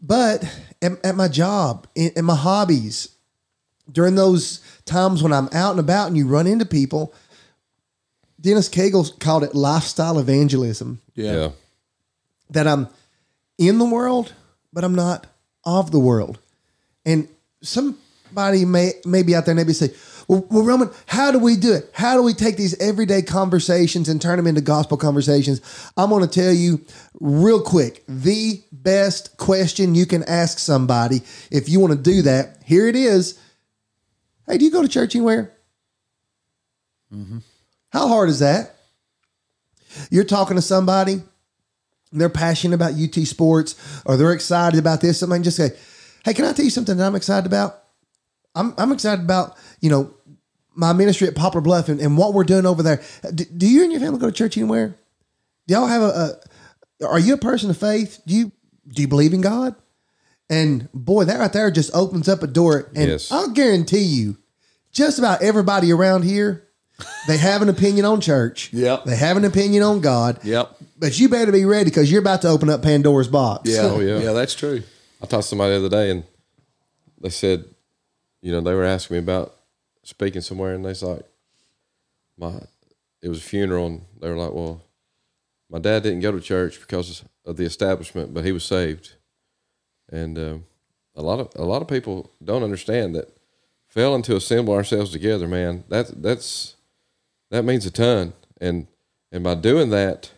[0.00, 0.44] But
[0.82, 3.08] at, at my job, in, in my hobbies,
[3.90, 7.12] during those times when I'm out and about and you run into people,
[8.40, 11.50] Dennis Cagle called it lifestyle evangelism Yeah.
[12.50, 12.88] that I'm
[13.58, 14.34] in the world,
[14.72, 15.26] but I'm not
[15.64, 16.38] of the world.
[17.04, 17.28] And
[17.62, 19.90] somebody may, may be out there and maybe say,
[20.28, 21.88] well, well, Roman, how do we do it?
[21.92, 25.60] How do we take these everyday conversations and turn them into gospel conversations?
[25.96, 26.84] I'm going to tell you
[27.20, 32.58] real quick the best question you can ask somebody if you want to do that.
[32.64, 33.38] Here it is.
[34.48, 35.52] Hey, do you go to church anywhere?
[37.14, 37.38] Mm-hmm.
[37.96, 38.76] How hard is that?
[40.10, 45.18] You're talking to somebody and they're passionate about UT sports or they're excited about this,
[45.18, 45.70] something just say,
[46.22, 47.84] Hey, can I tell you something that I'm excited about?
[48.54, 50.12] I'm, I'm excited about, you know,
[50.74, 53.02] my ministry at Poplar Bluff and, and what we're doing over there.
[53.34, 54.94] Do, do you and your family go to church anywhere?
[55.66, 56.38] Do y'all have a,
[57.00, 58.20] a are you a person of faith?
[58.26, 58.52] Do you
[58.88, 59.74] do you believe in God?
[60.50, 62.90] And boy, that right there just opens up a door.
[62.94, 63.32] And Yes.
[63.32, 64.36] I'll guarantee you,
[64.92, 66.65] just about everybody around here,
[67.26, 68.72] they have an opinion on church.
[68.72, 69.04] Yep.
[69.04, 70.40] They have an opinion on God.
[70.44, 70.76] Yep.
[70.98, 73.68] But you better be ready because you're about to open up Pandora's box.
[73.68, 73.82] Yeah.
[73.82, 74.18] Oh, yeah.
[74.18, 74.82] Yeah, that's true.
[75.22, 76.24] I talked to somebody the other day and
[77.20, 77.64] they said,
[78.40, 79.54] you know, they were asking me about
[80.02, 81.24] speaking somewhere and they was like,
[82.38, 82.60] my,
[83.22, 84.82] it was a funeral and they were like, well,
[85.70, 89.14] my dad didn't go to church because of the establishment, but he was saved.
[90.10, 90.64] And um,
[91.14, 93.36] a lot of a lot of people don't understand that
[93.88, 96.75] failing to assemble ourselves together, man, that that's
[97.50, 98.32] that means a ton.
[98.60, 98.86] And
[99.32, 100.30] and by doing that,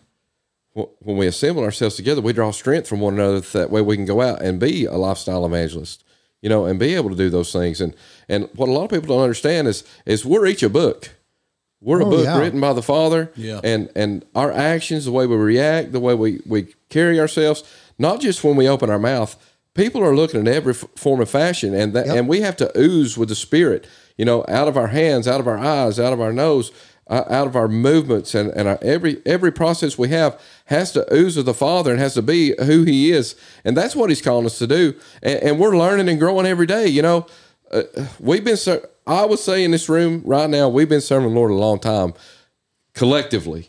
[0.75, 3.41] when we assemble ourselves together, we draw strength from one another.
[3.41, 6.05] That way, we can go out and be a lifestyle evangelist,
[6.41, 7.81] you know, and be able to do those things.
[7.81, 7.95] And
[8.29, 11.11] and what a lot of people don't understand is is we're each a book.
[11.81, 12.39] We're a Oh, book yeah.
[12.39, 13.61] written by the Father, Yeah.
[13.63, 17.63] and and our actions, the way we react, the way we we carry ourselves,
[17.99, 19.37] not just when we open our mouth.
[19.75, 22.17] People are looking at every f- form of fashion, and that, Yep.
[22.17, 25.39] and we have to ooze with the Spirit, you know, out of our hands, out
[25.39, 26.73] of our eyes, out of our nose,
[27.09, 31.07] uh, out of our movements, and and our, every every process we have has to
[31.15, 34.21] ooze of the Father and has to be who He is, and that's what He's
[34.23, 37.27] calling us to do, and, and we're learning and growing every day, you know.
[37.71, 37.83] Uh,
[38.19, 41.35] we've been, ser- I would say, in this room right now, we've been serving the
[41.35, 42.15] Lord a long time,
[42.95, 43.69] collectively.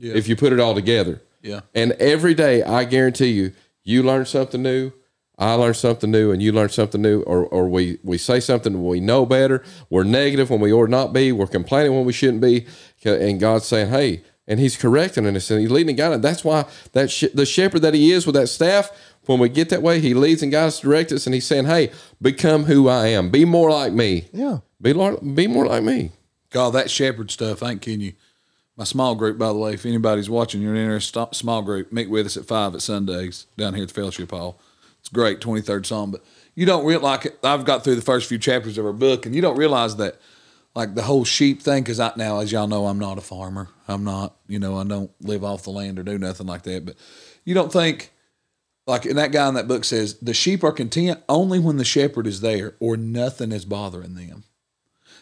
[0.00, 1.60] If you put it all together, Yeah.
[1.74, 4.92] and every day, I guarantee you, you learn something new.
[5.40, 8.84] I learn something new, and you learn something new, or, or we, we say something
[8.84, 9.64] we know better.
[9.88, 11.32] We're negative when we ought not be.
[11.32, 12.66] We're complaining when we shouldn't be.
[13.04, 16.20] And God's saying, hey, and he's correcting us and he's leading and guiding.
[16.20, 18.90] That's why that sh- the shepherd that he is with that staff.
[19.26, 21.92] When we get that way, he leads and guides, directs us, and he's saying, "Hey,
[22.20, 23.30] become who I am.
[23.30, 24.28] Be more like me.
[24.32, 24.58] Yeah.
[24.82, 26.10] Be like, be more like me."
[26.50, 28.14] God, that shepherd stuff, I ain't kidding you.
[28.76, 32.10] My small group, by the way, if anybody's watching, you're in a small group, meet
[32.10, 34.58] with us at five at Sundays down here at the Fellowship Hall.
[35.00, 36.10] It's great, 23rd Psalm.
[36.10, 39.26] But you don't realize, like, I've got through the first few chapters of our book,
[39.26, 40.20] and you don't realize that,
[40.74, 43.68] like, the whole sheep thing, because I, now, as y'all know, I'm not a farmer.
[43.88, 46.84] I'm not, you know, I don't live off the land or do nothing like that.
[46.86, 46.96] But
[47.44, 48.12] you don't think,
[48.86, 51.84] like, and that guy in that book says, the sheep are content only when the
[51.84, 54.44] shepherd is there or nothing is bothering them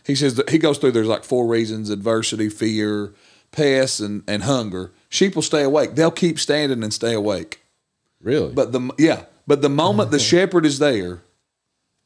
[0.09, 3.12] he says that he goes through there's like four reasons adversity fear
[3.53, 7.61] pests and, and hunger sheep will stay awake they'll keep standing and stay awake
[8.21, 8.53] Really?
[8.53, 11.23] but the yeah but the moment the shepherd is there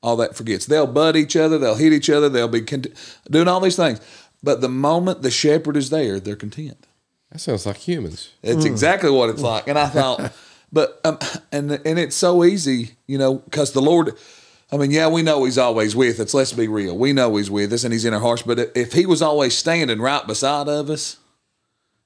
[0.02, 2.87] all that forgets they'll butt each other they'll hit each other they'll be cont-
[3.31, 4.00] doing all these things
[4.42, 6.87] but the moment the shepherd is there they're content
[7.33, 8.31] that sounds like humans.
[8.42, 9.66] it's exactly what it's like.
[9.66, 10.33] And I thought,
[10.72, 11.18] but um,
[11.50, 14.14] and and it's so easy, you know, because the Lord.
[14.70, 16.33] I mean, yeah, we know He's always with us.
[16.33, 16.96] Let's be real.
[16.96, 18.40] We know He's with us, and He's in our hearts.
[18.42, 21.18] But if He was always standing right beside of us,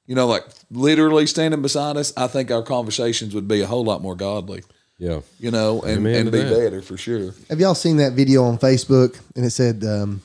[0.05, 3.85] you know, like literally standing beside us, I think our conversations would be a whole
[3.85, 4.64] lot more godly.
[4.98, 5.20] Yeah.
[5.38, 6.50] You know, and, Amen and to be that.
[6.54, 7.35] better for sure.
[7.50, 9.18] Have y'all seen that video on Facebook?
[9.35, 10.22] And it said, um,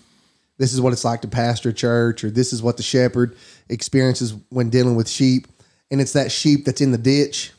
[0.58, 3.36] "This is what it's like to pastor a church," or "This is what the shepherd
[3.70, 5.48] experiences when dealing with sheep."
[5.90, 7.52] And it's that sheep that's in the ditch,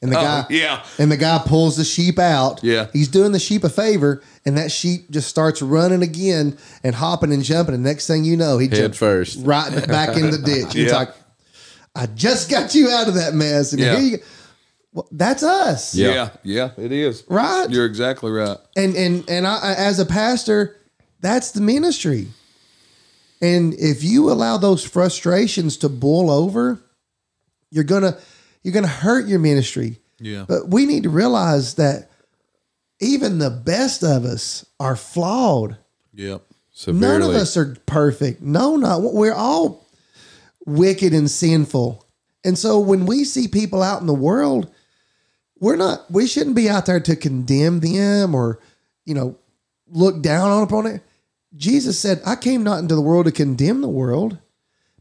[0.00, 0.84] and the guy, yeah.
[1.00, 2.60] and the guy pulls the sheep out.
[2.62, 2.86] Yeah.
[2.92, 7.32] he's doing the sheep a favor, and that sheep just starts running again and hopping
[7.32, 7.74] and jumping.
[7.74, 9.40] And next thing you know, he Head jumps first.
[9.44, 10.66] right back in the ditch.
[10.76, 10.96] It's Yeah.
[10.96, 11.08] like,
[11.96, 14.16] I just got you out of that mess, and Yeah.
[14.92, 15.08] Here you go.
[15.08, 16.10] Well, that's us, Yeah.
[16.12, 16.30] Yeah,
[16.76, 17.24] yeah, it is.
[17.28, 17.68] right?
[17.70, 18.58] You're exactly right.
[18.76, 20.76] and and and I, I- as a pastor,
[21.20, 22.28] that's the ministry.
[23.40, 26.78] And if you allow those frustrations to boil over,
[27.70, 28.18] you're gonna
[28.62, 29.98] you're gonna hurt your ministry.
[30.20, 30.44] Yeah.
[30.46, 32.08] But we need to realize that
[33.00, 35.76] even the best of us are flawed.
[36.14, 36.42] Yep.
[36.74, 37.18] Severely.
[37.18, 38.42] None of us are perfect.
[38.42, 39.86] No, not we're all
[40.66, 42.06] wicked and sinful.
[42.44, 44.70] And so when we see people out in the world,
[45.62, 48.58] we're not we shouldn't be out there to condemn them or,
[49.04, 49.36] you know,
[49.86, 51.02] look down on upon it.
[51.54, 54.38] Jesus said, I came not into the world to condemn the world,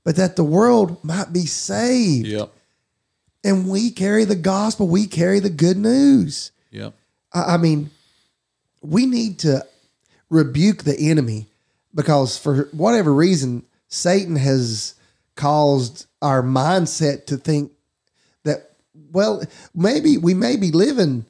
[0.03, 2.27] but that the world might be saved.
[2.27, 2.53] Yep.
[3.43, 6.51] And we carry the gospel, we carry the good news.
[6.69, 6.93] Yep.
[7.33, 7.89] I I mean,
[8.81, 9.65] we need to
[10.29, 11.47] rebuke the enemy
[11.95, 14.93] because for whatever reason, Satan has
[15.35, 17.71] caused our mindset to think
[18.93, 21.25] well, maybe we may be living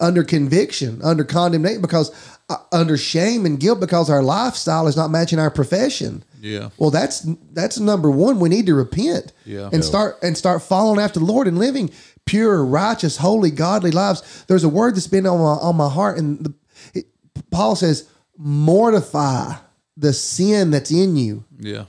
[0.00, 2.10] under conviction, under condemnation, because
[2.50, 6.22] uh, under shame and guilt because our lifestyle is not matching our profession.
[6.40, 6.68] Yeah.
[6.76, 7.20] Well, that's
[7.52, 8.38] that's number one.
[8.38, 9.70] We need to repent Yeah.
[9.72, 11.90] and start and start following after the Lord and living
[12.26, 14.44] pure, righteous, holy, godly lives.
[14.48, 16.54] There's a word that's been on my on my heart, and the,
[16.94, 17.06] it,
[17.50, 19.54] Paul says, "Mortify
[19.96, 21.86] the sin that's in you, Yeah.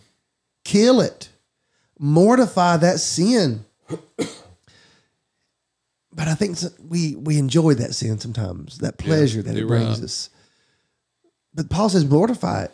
[0.63, 1.29] kill it,
[1.99, 3.65] mortify that sin."
[6.17, 6.57] But I think
[6.89, 10.03] we we enjoy that sin sometimes, that pleasure that it brings right.
[10.03, 10.31] us.
[11.53, 12.71] But Paul says mortify it.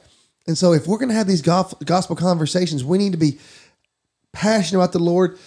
[0.47, 3.39] And so if we're going to have these gospel conversations, we need to be
[4.32, 5.38] passionate about the Lord,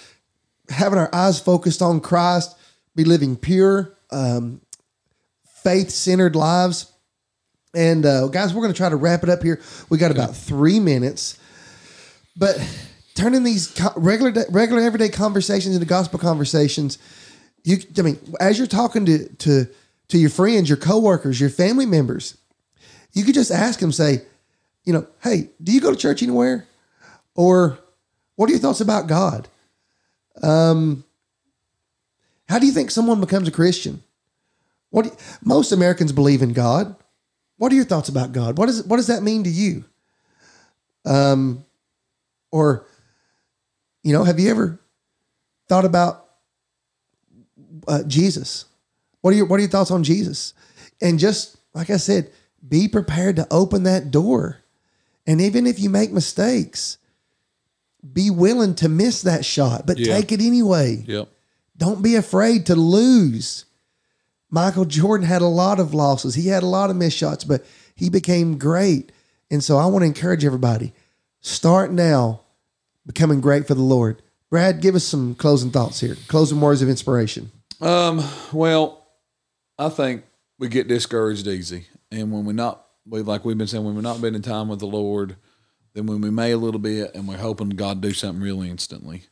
[0.69, 2.55] having our eyes focused on Christ,
[2.95, 4.61] be living pure, um,
[5.63, 6.93] faith centered lives.
[7.75, 9.61] And uh, guys, we're going to try to wrap it up here.
[9.89, 11.39] We got about three minutes,
[12.37, 12.57] but
[13.15, 16.99] turning these regular, regular, everyday conversations into gospel conversations.
[17.67, 19.67] You, I mean, as you're talking to to
[20.09, 22.39] to your friends, your coworkers, your family members,
[23.13, 24.23] you could just ask them, say,
[24.85, 26.65] you know, hey, do you go to church anywhere?
[27.35, 27.77] Or
[28.37, 29.49] what are your thoughts about God?
[30.45, 31.05] Um,
[32.49, 34.01] how do you think someone becomes a Christian?
[34.91, 36.95] What you- most Americans believe in God.
[37.59, 38.59] What are your thoughts about God?
[38.59, 39.85] What does what does that mean to you?
[41.05, 41.65] Um,
[42.53, 42.87] or
[44.05, 44.79] you know, have you ever
[45.69, 46.26] thought about
[47.87, 48.65] uh, Jesus?
[49.21, 50.55] What are your what are your thoughts on Jesus?
[51.01, 52.31] And just like I said,
[52.67, 54.59] be prepared to open that door.
[55.27, 56.99] And even if you make mistakes,
[58.13, 60.15] be willing to miss that shot, but Yeah.
[60.15, 61.05] take it anyway.
[61.07, 61.29] Yep.
[61.77, 63.65] Don't be afraid to lose.
[64.49, 66.35] Michael Jordan had a lot of losses.
[66.35, 69.11] He had a lot of missed shots, but he became great.
[69.51, 70.93] And so I want to encourage everybody
[71.41, 72.41] start now
[73.05, 74.23] becoming great for the Lord.
[74.51, 77.51] Brad, give us some closing thoughts here, closing words of inspiration.
[77.81, 79.07] Um, well,
[79.79, 80.25] I think
[80.59, 81.87] we get discouraged easy.
[82.11, 84.81] And when we're not, we like we've been saying, when we're not spending time with
[84.81, 85.37] the Lord,
[85.95, 89.25] then when we may a little bit and we're hoping God do something really instantly.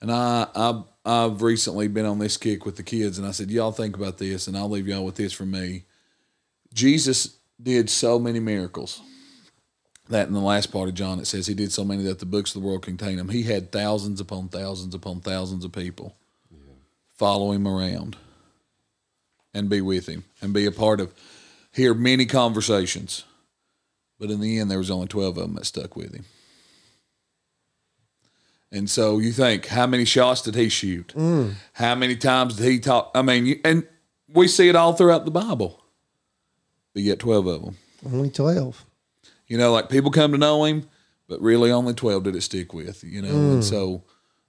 [0.00, 3.50] And I, I, I've recently been on this kick with the kids, and I said,
[3.50, 5.84] y'all think about this, and I'll leave y'all with this for me.
[6.72, 9.00] Jesus did so many miracles
[10.08, 12.26] that in the last part of John it says he did so many that the
[12.26, 13.28] books of the world contain them.
[13.28, 16.16] He had thousands upon thousands upon thousands of people
[17.18, 18.16] follow him around
[19.52, 21.12] and be with him and be a part of
[21.72, 23.24] hear many conversations.
[24.18, 26.24] But in the end there was only twelve of them that stuck with him.
[28.70, 31.14] And so you think, how many shots did he shoot?
[31.16, 31.54] Mm.
[31.72, 33.10] How many times did he talk?
[33.14, 33.86] I mean, you, and
[34.28, 35.82] we see it all throughout the Bible.
[36.92, 37.76] But yet, 12 of them.
[38.04, 38.84] Only 12.
[39.46, 40.86] You know, like people come to know him,
[41.28, 43.28] but really only 12 did it stick with, you know?
[43.28, 43.64] And mm.
[43.64, 44.04] so,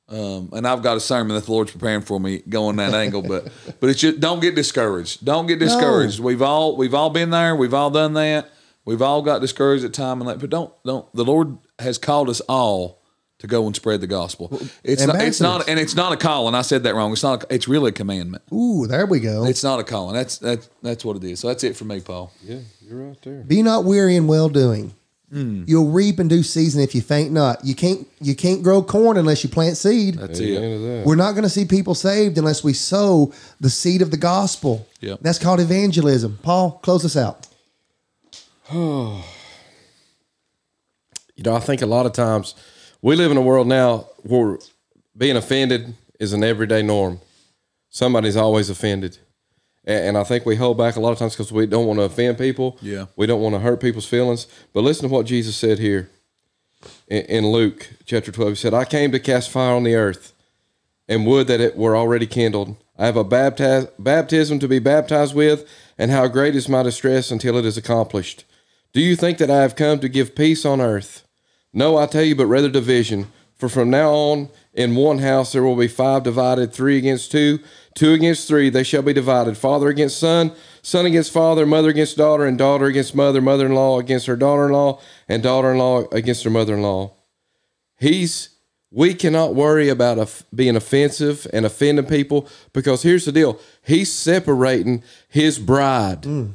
[0.09, 3.21] um, and I've got a sermon that the Lord's preparing for me going that angle,
[3.21, 3.47] but,
[3.79, 5.23] but it's just, don't get discouraged.
[5.23, 6.19] Don't get discouraged.
[6.19, 7.55] We've all, we've all been there.
[7.55, 8.49] We've all done that.
[8.85, 12.29] We've all got discouraged at time and that, but don't, don't, the Lord has called
[12.29, 12.99] us all
[13.37, 14.49] to go and spread the gospel.
[14.83, 16.55] It's not, it's not, and it's not a calling.
[16.55, 17.13] I said that wrong.
[17.13, 18.43] It's not, a, it's really a commandment.
[18.51, 19.45] Ooh, there we go.
[19.45, 20.15] It's not a calling.
[20.15, 21.39] That's, that's, that's what it is.
[21.39, 22.33] So that's it for me, Paul.
[22.43, 23.43] Yeah, you're right there.
[23.43, 24.93] Be not weary in well doing.
[25.33, 25.69] Mm.
[25.69, 27.63] You'll reap in due season if you faint not.
[27.63, 30.15] You can't you can't grow corn unless you plant seed.
[30.15, 31.05] That's it.
[31.05, 34.87] We're not going to see people saved unless we sow the seed of the gospel.
[35.01, 35.19] Yep.
[35.21, 36.39] That's called evangelism.
[36.41, 37.47] Paul, close us out.
[41.35, 42.53] You know, I think a lot of times
[43.01, 44.57] we live in a world now where
[45.15, 47.21] being offended is an everyday norm.
[47.89, 49.19] Somebody's always offended.
[49.85, 51.99] And, and I think we hold back a lot of times because we don't want
[51.99, 52.77] to offend people.
[52.81, 53.05] Yeah.
[53.15, 54.47] We don't want to hurt people's feelings.
[54.73, 56.09] But listen to what Jesus said here
[57.07, 58.51] in, in Luke chapter 12.
[58.51, 60.33] He said, I came to cast fire on the earth
[61.09, 62.77] and would that it were already kindled.
[62.97, 67.31] I have a baptiz- baptism to be baptized with, and how great is my distress
[67.31, 68.45] until it is accomplished.
[68.93, 71.25] Do you think that I have come to give peace on earth?
[71.73, 73.27] No, I tell you, but rather division.
[73.59, 77.59] For from now on, in one house there will be five divided, three against two,
[77.93, 79.57] two against three, they shall be divided.
[79.57, 83.75] Father against son, son against father, mother against daughter, and daughter against mother, mother in
[83.75, 87.13] law against her daughter in law, and daughter in law against her mother in law.
[87.99, 88.55] He's
[88.91, 95.03] we cannot worry about being offensive and offending people because here's the deal he's separating
[95.27, 96.53] his bride mm.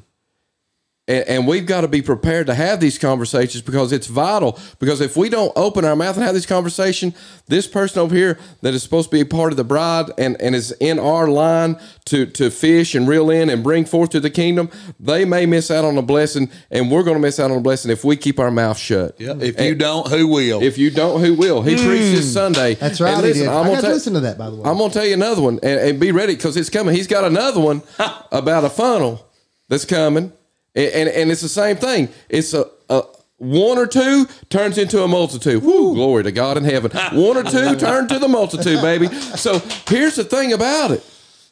[1.06, 4.58] And, and we've got to be prepared to have these conversations because it's vital.
[4.78, 7.14] Because if we don't open our mouth and have this conversation,
[7.46, 10.40] this person over here that is supposed to be a part of the bride and,
[10.40, 14.20] and is in our line to, to fish and reel in and bring forth to
[14.20, 17.50] the kingdom, they may miss out on a blessing, and we're going to miss out
[17.50, 19.14] on a blessing if we keep our mouth shut.
[19.20, 19.34] Yeah.
[19.38, 20.62] If you don't, who will?
[20.62, 21.60] If you don't, who will?
[21.62, 21.86] He hmm.
[21.86, 22.74] preached this Sunday.
[22.74, 23.14] That's right.
[23.14, 23.52] And he listen, did.
[23.52, 24.62] I'm gonna got listen to that, by the way.
[24.64, 26.94] I'm gonna tell you another one, and, and be ready because it's coming.
[26.94, 27.82] He's got another one
[28.32, 29.26] about a funnel
[29.68, 30.32] that's coming,
[30.74, 32.08] and and, and it's the same thing.
[32.28, 33.02] It's a, a
[33.38, 35.62] one or two turns into a multitude.
[35.62, 36.90] Woo, glory to God in heaven.
[37.18, 39.08] One or two turn to the multitude, baby.
[39.08, 39.58] So
[39.88, 41.04] here's the thing about it.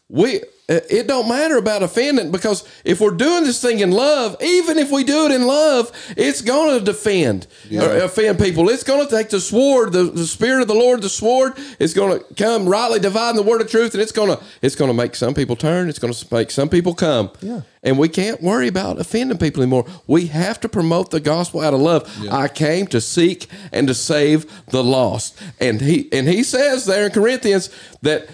[0.08, 4.37] We Uh, it don't matter about offending because if we're doing this thing in love,
[4.40, 8.68] even if we do it in love, it's going to defend or offend people.
[8.68, 11.59] It's going to take the sword, the, the spirit of the Lord, the sword.
[11.81, 14.77] is going to come rightly dividing the word of truth, and it's going to it's
[14.77, 15.88] going to make some people turn.
[15.88, 17.31] It's going to make some people come.
[17.40, 17.62] Yeah.
[17.83, 19.85] And we can't worry about offending people anymore.
[20.07, 22.09] We have to promote the gospel out of love.
[22.31, 25.37] I came to seek and to save the lost.
[25.59, 27.68] And he and he says there in Corinthians
[28.03, 28.29] that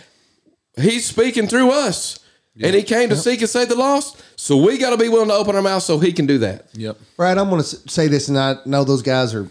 [0.81, 2.19] he's speaking through us.
[2.61, 4.21] And he came to seek and save the lost.
[4.35, 6.67] So we got to be willing to open our mouth so he can do that.
[6.73, 6.99] yep.
[7.17, 9.49] Brad, I'm going to say this, and I know those guys are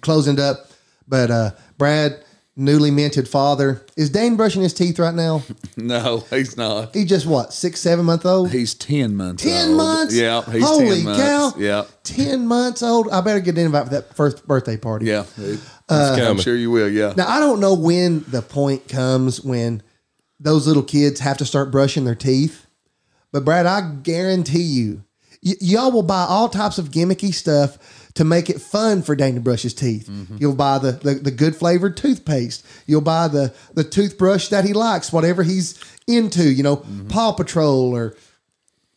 [0.00, 0.68] closing up,
[1.06, 2.24] but uh, Brad,
[2.56, 5.42] newly minted father, is Dane brushing his teeth right now?
[5.76, 6.92] No, he's not.
[6.96, 8.50] He just what, six, seven month old?
[8.50, 9.76] He's 10 months 10 old.
[9.76, 10.14] months?
[10.16, 10.42] Yeah.
[10.50, 11.20] He's Holy 10 months.
[11.22, 11.52] cow.
[11.56, 11.84] Yeah.
[12.02, 13.08] 10 months old.
[13.10, 15.06] I better get an invite for that first birthday party.
[15.06, 15.24] Yeah.
[15.36, 16.88] It- Uh, I'm sure you will.
[16.88, 17.14] Yeah.
[17.16, 19.82] Now, I don't know when the point comes when
[20.40, 22.66] those little kids have to start brushing their teeth,
[23.32, 25.04] but Brad, I guarantee you,
[25.44, 27.78] y- y'all will buy all types of gimmicky stuff
[28.14, 30.08] to make it fun for Dane to brush his teeth.
[30.08, 30.38] Mm-hmm.
[30.40, 32.66] You'll buy the, the, the good flavored toothpaste.
[32.86, 37.08] You'll buy the, the toothbrush that he likes, whatever he's into, you know, mm-hmm.
[37.08, 38.16] Paw Patrol or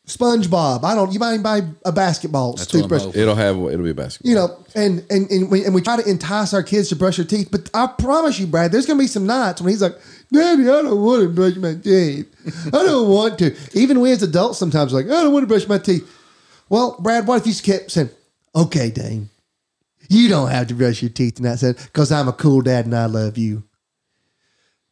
[0.07, 0.83] SpongeBob.
[0.83, 3.15] I don't, you might even buy a basketball That's toothbrush.
[3.15, 4.29] It'll have it'll be a basketball.
[4.29, 7.17] you know, and and and we, and we try to entice our kids to brush
[7.17, 7.49] their teeth.
[7.51, 9.97] But I promise you, Brad, there's gonna be some nights when he's like,
[10.31, 12.27] "Daddy, I don't want to brush my teeth.
[12.67, 15.67] I don't want to." Even we as adults sometimes like, "I don't want to brush
[15.67, 16.07] my teeth."
[16.69, 18.09] Well, Brad, what if you kept saying,
[18.55, 19.29] "Okay, Dane,
[20.07, 22.95] you don't have to brush your teeth tonight," said, "Because I'm a cool dad and
[22.95, 23.63] I love you."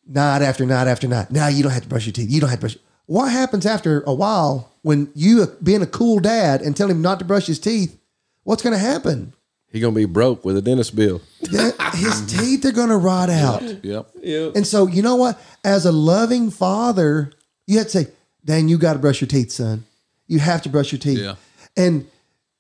[0.05, 1.31] Night after night after night.
[1.31, 2.29] Now you don't have to brush your teeth.
[2.29, 2.77] You don't have to brush.
[3.05, 7.19] What happens after a while when you being a cool dad and tell him not
[7.19, 7.97] to brush his teeth?
[8.43, 9.33] What's going to happen?
[9.71, 11.21] He gonna be broke with a dentist bill.
[11.41, 13.61] That- his teeth are going to rot out.
[13.83, 14.11] Yep.
[14.21, 14.55] Yep.
[14.55, 15.41] And so, you know what?
[15.63, 17.31] As a loving father,
[17.67, 18.07] you have to say,
[18.45, 19.85] Dan, you got to brush your teeth, son.
[20.27, 21.19] You have to brush your teeth.
[21.19, 21.35] Yeah.
[21.75, 22.07] And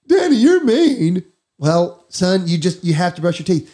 [0.07, 1.23] Danny, you're mean.
[1.57, 3.73] Well, son, you just you have to brush your teeth.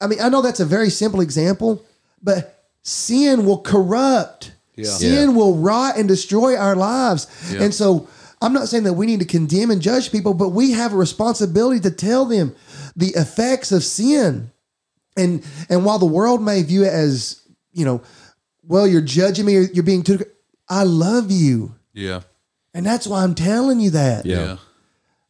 [0.00, 1.84] I mean, I know that's a very simple example,
[2.22, 4.52] but sin will corrupt.
[4.76, 4.84] Yeah.
[4.84, 7.26] Sin will rot and destroy our lives.
[7.52, 7.62] Yeah.
[7.64, 8.08] And so
[8.40, 10.96] I'm not saying that we need to condemn and judge people, but we have a
[10.96, 12.54] responsibility to tell them
[12.94, 14.50] the effects of sin.
[15.16, 18.02] And and while the world may view it as, you know,
[18.62, 20.20] well, you're judging me, you're being too
[20.68, 21.74] I love you.
[21.92, 22.20] Yeah.
[22.74, 24.26] And that's why I'm telling you that.
[24.26, 24.36] Yeah.
[24.36, 24.56] Yeah.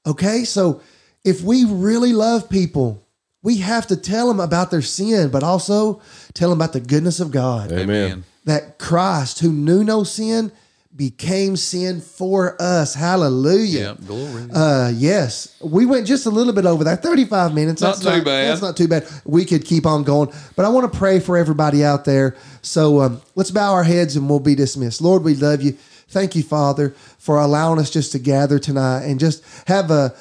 [0.07, 0.81] Okay, so
[1.25, 3.07] if we really love people,
[3.43, 6.01] we have to tell them about their sin, but also
[6.35, 7.73] tell them about the goodness of God.
[7.73, 8.25] Amen.
[8.45, 10.51] That Christ, who knew no sin,
[10.99, 12.93] became sin for us.
[12.93, 13.97] Hallelujah.
[13.99, 14.07] Yeah.
[14.07, 14.49] Glory.
[14.53, 17.03] Uh, yes, we went just a little bit over that.
[17.03, 17.81] Thirty-five minutes.
[17.81, 18.51] Not too bad.
[18.51, 19.09] That's not too bad.
[19.25, 22.37] We could keep on going, but I want to pray for everybody out there.
[22.61, 25.01] So um, let's bow our heads and we'll be dismissed.
[25.01, 25.73] Lord, we love you.
[26.09, 30.15] Thank you, Father, for allowing us just to gather tonight and just have a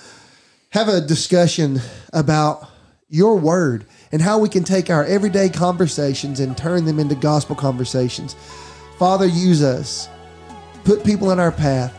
[0.69, 1.81] have a discussion
[2.13, 2.69] about
[3.09, 7.55] your word and how we can take our everyday conversations and turn them into gospel
[7.55, 8.35] conversations.
[8.99, 10.07] Father, use us
[10.87, 11.93] put people in our path.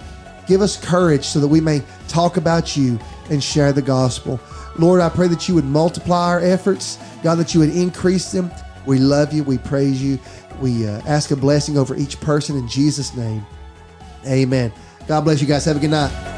[0.46, 2.98] Give us courage so that we may talk about you
[3.30, 4.40] and share the gospel.
[4.78, 6.98] Lord, I pray that you would multiply our efforts.
[7.22, 8.50] God, that you would increase them.
[8.86, 9.44] We love you.
[9.44, 10.18] We praise you.
[10.62, 13.44] We uh, ask a blessing over each person in Jesus' name.
[14.26, 14.72] Amen.
[15.06, 15.66] God bless you guys.
[15.66, 16.37] Have a good night.